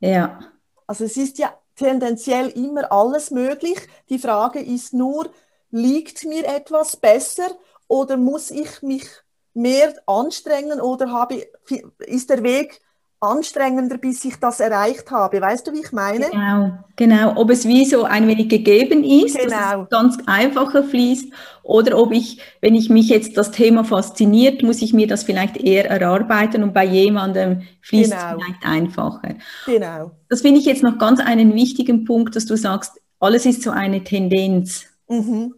[0.00, 0.38] Ja.
[0.86, 3.78] Also es ist ja tendenziell immer alles möglich.
[4.08, 5.30] Die Frage ist nur,
[5.70, 7.50] liegt mir etwas besser
[7.88, 9.06] oder muss ich mich
[9.52, 11.46] mehr anstrengen oder habe,
[11.98, 12.80] ist der Weg
[13.24, 15.40] anstrengender, bis ich das erreicht habe.
[15.40, 16.30] Weißt du, wie ich meine?
[16.30, 17.36] Genau, genau.
[17.40, 19.48] Ob es wie so ein wenig gegeben ist, genau.
[19.48, 21.32] dass es ganz einfacher fließt,
[21.64, 25.56] oder ob ich, wenn ich mich jetzt das Thema fasziniert, muss ich mir das vielleicht
[25.56, 28.22] eher erarbeiten und bei jemandem fließt genau.
[28.22, 29.34] es vielleicht einfacher.
[29.64, 30.10] Genau.
[30.28, 33.70] Das finde ich jetzt noch ganz einen wichtigen Punkt, dass du sagst, alles ist so
[33.70, 34.84] eine Tendenz.
[35.08, 35.54] Mhm.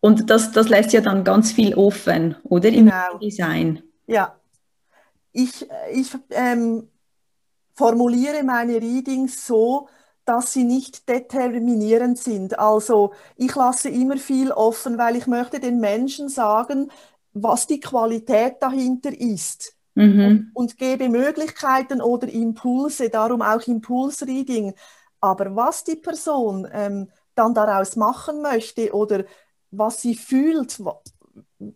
[0.00, 2.70] Und das, das lässt ja dann ganz viel offen, oder?
[2.70, 2.92] Genau.
[3.12, 3.82] Im Design.
[4.06, 4.34] Ja,
[5.34, 6.88] ich, ich ähm,
[7.74, 9.88] formuliere meine Readings so,
[10.24, 12.58] dass sie nicht determinierend sind.
[12.58, 16.90] Also ich lasse immer viel offen, weil ich möchte den Menschen sagen,
[17.34, 19.76] was die Qualität dahinter ist.
[19.96, 20.24] Mhm.
[20.24, 24.74] Und, und, gebe Möglichkeiten oder Impulse, darum auch Impulsreading.
[25.20, 29.24] Aber was die Person ähm, dann daraus machen möchte oder
[29.70, 30.80] was sie fühlt,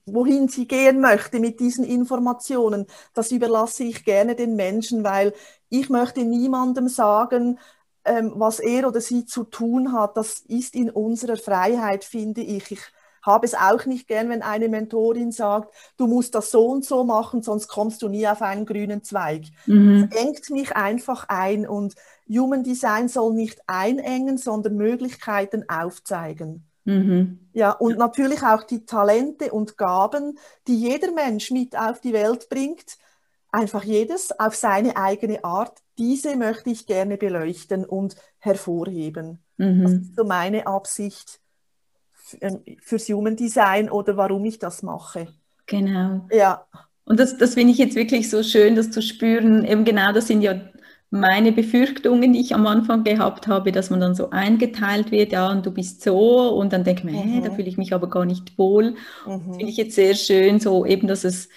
[0.07, 5.33] wohin sie gehen möchte mit diesen Informationen, das überlasse ich gerne den Menschen, weil
[5.69, 7.59] ich möchte niemandem sagen,
[8.05, 10.17] ähm, was er oder sie zu tun hat.
[10.17, 12.71] Das ist in unserer Freiheit, finde ich.
[12.71, 12.81] Ich
[13.23, 17.05] habe es auch nicht gern, wenn eine Mentorin sagt, du musst das so und so
[17.05, 19.47] machen, sonst kommst du nie auf einen grünen Zweig.
[19.67, 20.09] Mhm.
[20.11, 21.95] Das engt mich einfach ein und
[22.29, 26.68] Human Design soll nicht einengen, sondern Möglichkeiten aufzeigen.
[26.89, 27.39] Mhm.
[27.53, 32.49] Ja, und natürlich auch die Talente und Gaben, die jeder Mensch mit auf die Welt
[32.49, 32.97] bringt,
[33.53, 39.41] einfach jedes auf seine eigene Art, diese möchte ich gerne beleuchten und hervorheben.
[39.59, 39.83] Mhm.
[39.83, 41.41] Das ist so meine Absicht
[42.41, 45.29] ähm, fürs Human Design oder warum ich das mache.
[45.67, 46.27] Genau.
[46.33, 46.67] Ja.
[47.05, 49.63] Und das, das finde ich jetzt wirklich so schön, das zu spüren.
[49.65, 50.59] Eben genau, das sind ja
[51.11, 55.51] meine Befürchtungen, die ich am Anfang gehabt habe, dass man dann so eingeteilt wird, ja,
[55.51, 57.45] und du bist so, und dann denke ich mir, mhm.
[57.45, 58.95] da fühle ich mich aber gar nicht wohl.
[59.27, 59.55] Mhm.
[59.55, 61.49] Finde ich jetzt sehr schön, so eben, dass es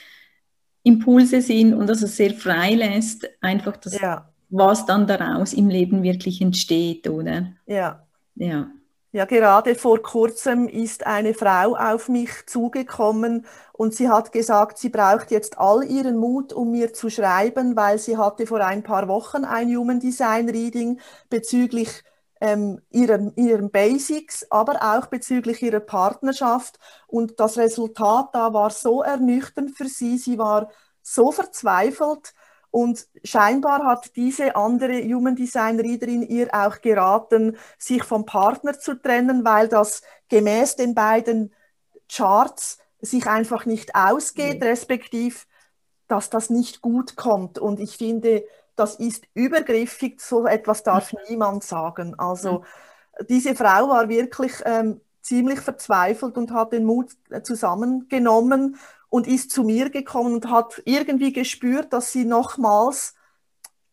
[0.83, 4.29] Impulse sind und dass es sehr frei lässt, einfach das, ja.
[4.49, 7.53] was dann daraus im Leben wirklich entsteht, oder?
[7.67, 8.07] Ja.
[8.35, 8.71] Ja.
[9.13, 14.87] Ja, gerade vor kurzem ist eine Frau auf mich zugekommen und sie hat gesagt, sie
[14.89, 19.09] braucht jetzt all ihren Mut, um mir zu schreiben, weil sie hatte vor ein paar
[19.09, 22.03] Wochen ein Human Design Reading bezüglich
[22.39, 26.79] ähm, ihren, ihren Basics, aber auch bezüglich ihrer Partnerschaft.
[27.07, 30.17] Und das Resultat da war so ernüchternd für sie.
[30.17, 30.71] Sie war
[31.01, 32.33] so verzweifelt.
[32.71, 38.95] Und scheinbar hat diese andere Human Design Readerin ihr auch geraten, sich vom Partner zu
[38.95, 41.53] trennen, weil das gemäß den beiden
[42.09, 45.47] Charts sich einfach nicht ausgeht, respektiv,
[46.07, 47.59] dass das nicht gut kommt.
[47.59, 48.43] Und ich finde,
[48.75, 52.17] das ist übergriffig, so etwas darf niemand sagen.
[52.17, 52.63] Also
[53.29, 57.11] diese Frau war wirklich ähm, ziemlich verzweifelt und hat den Mut
[57.43, 58.77] zusammengenommen
[59.11, 63.13] und ist zu mir gekommen und hat irgendwie gespürt, dass sie nochmals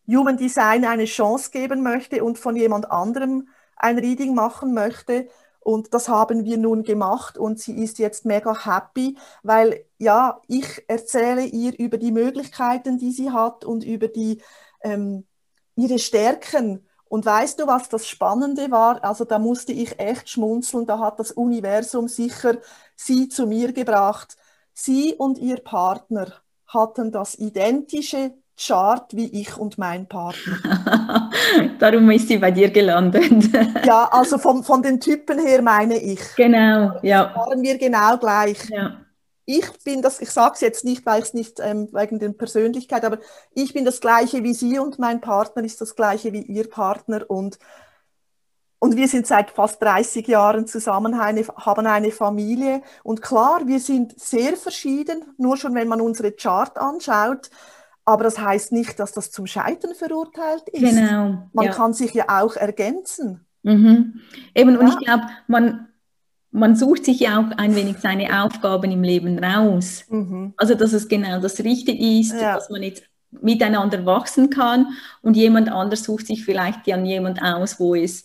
[0.07, 5.27] Human Design eine Chance geben möchte und von jemand anderem ein Reading machen möchte.
[5.59, 10.85] Und das haben wir nun gemacht und sie ist jetzt mega happy, weil ja, ich
[10.87, 14.41] erzähle ihr über die Möglichkeiten, die sie hat und über die,
[14.81, 15.27] ähm,
[15.75, 16.87] ihre Stärken.
[17.09, 19.03] Und weißt du, was das Spannende war?
[19.03, 22.57] Also da musste ich echt schmunzeln, da hat das Universum sicher
[22.95, 24.37] sie zu mir gebracht.
[24.81, 26.27] Sie und ihr Partner
[26.67, 31.29] hatten das identische Chart wie ich und mein Partner.
[31.79, 33.49] Darum ist sie bei dir gelandet.
[33.85, 36.21] ja, also von, von den Typen her meine ich.
[36.37, 37.35] Genau, ja.
[37.35, 38.69] Waren wir genau gleich.
[38.69, 39.01] Ja.
[39.43, 43.03] Ich bin das, ich sage es jetzt nicht, weil es nicht ähm, wegen der Persönlichkeit,
[43.03, 43.19] aber
[43.53, 47.25] ich bin das gleiche wie sie und mein Partner ist das gleiche wie ihr Partner
[47.27, 47.59] und
[48.79, 52.81] und wir sind seit fast 30 Jahren zusammen, haben eine Familie.
[53.03, 57.49] Und klar, wir sind sehr verschieden, nur schon wenn man unsere Chart anschaut.
[58.05, 60.79] Aber das heißt nicht, dass das zum Scheitern verurteilt ist.
[60.79, 61.49] Genau.
[61.51, 61.71] Man ja.
[61.73, 63.45] kann sich ja auch ergänzen.
[63.63, 64.21] Mhm.
[64.55, 64.79] Eben, ja.
[64.79, 65.89] und ich glaube, man,
[66.51, 70.05] man sucht sich ja auch ein wenig seine Aufgaben im Leben raus.
[70.07, 70.53] Mhm.
[70.55, 72.55] Also, dass es genau das Richtige ist, ja.
[72.55, 74.87] dass man jetzt miteinander wachsen kann
[75.21, 78.23] und jemand anders sucht sich vielleicht ja jemand aus, wo es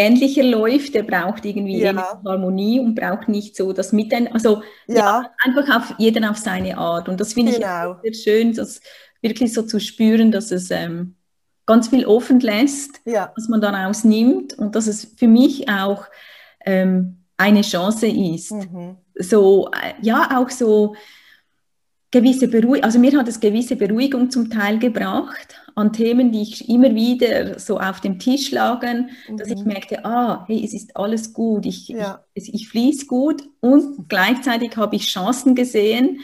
[0.00, 2.20] ähnlicher läuft, der braucht irgendwie ja.
[2.24, 4.34] Harmonie und braucht nicht so das Miteinander.
[4.34, 4.96] Also ja.
[4.96, 5.30] ja.
[5.44, 7.08] einfach auf jeder auf seine Art.
[7.08, 7.96] Und das finde genau.
[8.02, 8.80] ich sehr schön, das
[9.20, 11.16] wirklich so zu spüren, dass es ähm,
[11.66, 13.32] ganz viel offen lässt, ja.
[13.36, 16.04] was man daraus nimmt und dass es für mich auch
[16.64, 18.52] ähm, eine Chance ist.
[18.52, 18.96] Mhm.
[19.14, 20.94] So, äh, ja, auch so
[22.10, 26.68] gewisse Beruhigung, also mir hat es gewisse Beruhigung zum Teil gebracht an Themen, die ich
[26.68, 29.36] immer wieder so auf dem Tisch lagen, mhm.
[29.36, 29.68] dass ich mhm.
[29.68, 32.24] merkte, ah, hey, es ist alles gut, ich, ja.
[32.34, 36.20] ich, ich fließe gut und gleichzeitig habe ich Chancen gesehen,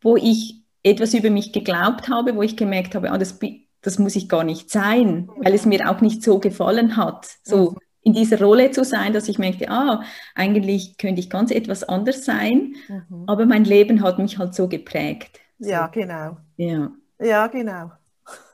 [0.00, 3.38] wo ich etwas über mich geglaubt habe, wo ich gemerkt habe, ah, das,
[3.82, 7.26] das muss ich gar nicht sein, weil es mir auch nicht so gefallen hat.
[7.42, 10.02] So, mhm in dieser Rolle zu sein, dass ich merkte, ah,
[10.34, 13.24] eigentlich könnte ich ganz etwas anders sein, mhm.
[13.26, 15.38] aber mein Leben hat mich halt so geprägt.
[15.58, 16.38] Ja, genau.
[16.56, 17.92] Ja, ja genau.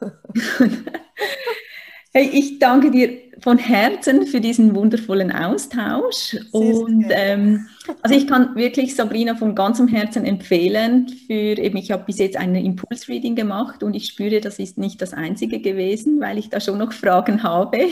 [2.12, 6.36] hey, ich danke dir von Herzen für diesen wundervollen Austausch.
[6.52, 7.66] Und ähm,
[8.02, 11.08] also ich kann wirklich Sabrina von ganzem Herzen empfehlen.
[11.26, 15.02] Für eben, ich habe bis jetzt eine Impulsreading gemacht und ich spüre, das ist nicht
[15.02, 17.78] das einzige gewesen, weil ich da schon noch Fragen habe.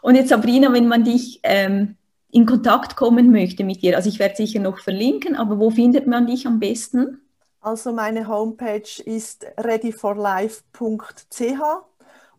[0.00, 1.96] Und jetzt Sabrina, wenn man dich ähm,
[2.30, 6.06] in Kontakt kommen möchte mit dir, also ich werde sicher noch verlinken, aber wo findet
[6.06, 7.20] man dich am besten?
[7.68, 10.72] Also meine Homepage ist readyforlife.ch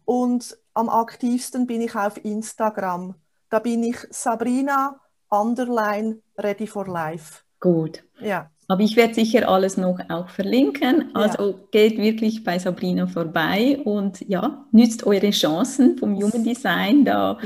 [0.05, 3.13] und am aktivsten bin ich auf Instagram.
[3.51, 7.41] Da bin ich Sabrina underline ready for life.
[7.59, 8.03] Gut.
[8.19, 8.49] Ja.
[8.67, 11.15] Aber ich werde sicher alles noch auch verlinken.
[11.15, 11.55] Also ja.
[11.69, 17.37] geht wirklich bei Sabrina vorbei und ja, nützt eure Chancen vom Human Design, da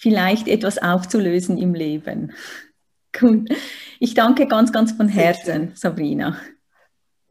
[0.00, 2.32] vielleicht etwas aufzulösen im Leben.
[3.16, 3.48] Gut.
[4.00, 6.36] Ich danke ganz, ganz von Herzen, Sabrina.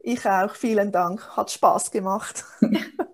[0.02, 1.36] Ich auch, vielen Dank.
[1.36, 2.44] Hat Spaß gemacht.